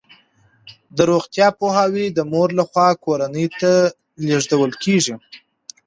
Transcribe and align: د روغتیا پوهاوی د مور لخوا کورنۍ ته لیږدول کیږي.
د 0.95 0.97
روغتیا 1.11 1.47
پوهاوی 1.59 2.05
د 2.11 2.19
مور 2.31 2.49
لخوا 2.59 2.89
کورنۍ 3.03 3.47
ته 3.59 3.71
لیږدول 4.27 4.71
کیږي. 4.83 5.13